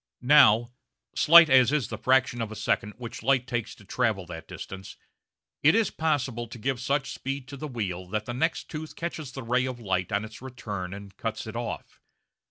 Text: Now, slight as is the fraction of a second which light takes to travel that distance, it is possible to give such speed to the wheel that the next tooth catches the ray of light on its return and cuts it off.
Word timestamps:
Now, 0.23 0.69
slight 1.15 1.47
as 1.47 1.71
is 1.71 1.89
the 1.89 1.97
fraction 1.99 2.41
of 2.41 2.51
a 2.51 2.55
second 2.55 2.93
which 2.97 3.21
light 3.21 3.45
takes 3.45 3.75
to 3.75 3.85
travel 3.85 4.25
that 4.25 4.47
distance, 4.47 4.97
it 5.61 5.75
is 5.75 5.91
possible 5.91 6.47
to 6.47 6.57
give 6.57 6.79
such 6.79 7.11
speed 7.13 7.47
to 7.49 7.55
the 7.55 7.67
wheel 7.67 8.07
that 8.07 8.25
the 8.25 8.33
next 8.33 8.63
tooth 8.67 8.95
catches 8.95 9.31
the 9.31 9.43
ray 9.43 9.67
of 9.67 9.79
light 9.79 10.11
on 10.11 10.25
its 10.25 10.41
return 10.41 10.91
and 10.95 11.15
cuts 11.17 11.45
it 11.45 11.55
off. 11.55 12.01